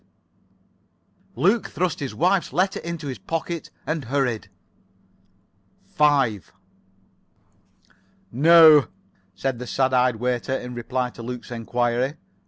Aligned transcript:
Luke 1.35 1.67
thrust 1.67 1.99
his 1.99 2.15
wife's 2.15 2.51
letter 2.51 2.79
into 2.79 3.05
his 3.05 3.19
pocket, 3.19 3.69
and 3.85 4.05
hurried. 4.05 4.49
5 5.93 6.51
"No," 8.31 8.87
said 9.35 9.59
the 9.59 9.67
sad 9.67 9.93
eyed 9.93 10.15
waiter, 10.15 10.57
in 10.57 10.73
reply 10.73 11.11
to 11.11 11.21
Luke's 11.21 11.51
enquiry. 11.51 12.15